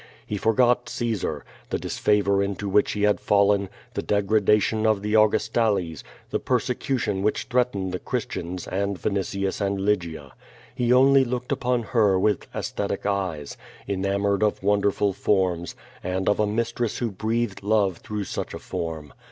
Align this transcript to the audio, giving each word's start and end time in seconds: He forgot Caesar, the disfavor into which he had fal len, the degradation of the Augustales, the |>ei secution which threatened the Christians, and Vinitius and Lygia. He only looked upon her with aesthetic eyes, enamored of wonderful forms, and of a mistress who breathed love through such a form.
He 0.25 0.35
forgot 0.35 0.89
Caesar, 0.89 1.45
the 1.69 1.77
disfavor 1.77 2.41
into 2.41 2.67
which 2.67 2.93
he 2.93 3.03
had 3.03 3.19
fal 3.19 3.49
len, 3.49 3.69
the 3.93 4.01
degradation 4.01 4.87
of 4.87 5.03
the 5.03 5.13
Augustales, 5.13 6.01
the 6.31 6.39
|>ei 6.39 6.57
secution 6.59 7.21
which 7.21 7.43
threatened 7.43 7.91
the 7.91 7.99
Christians, 7.99 8.65
and 8.67 8.97
Vinitius 8.99 9.61
and 9.61 9.79
Lygia. 9.79 10.31
He 10.73 10.91
only 10.91 11.23
looked 11.23 11.51
upon 11.51 11.83
her 11.83 12.17
with 12.19 12.47
aesthetic 12.55 13.05
eyes, 13.05 13.57
enamored 13.87 14.41
of 14.41 14.63
wonderful 14.63 15.13
forms, 15.13 15.75
and 16.03 16.27
of 16.27 16.39
a 16.39 16.47
mistress 16.47 16.97
who 16.97 17.11
breathed 17.11 17.61
love 17.61 17.97
through 17.97 18.23
such 18.23 18.55
a 18.55 18.59
form. 18.59 19.13